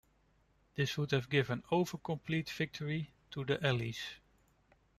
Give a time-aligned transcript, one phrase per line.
[0.73, 3.99] This would have given over complete victory to the Allies.